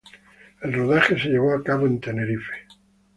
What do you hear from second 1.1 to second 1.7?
se llevó a